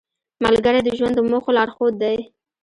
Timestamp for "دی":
2.01-2.17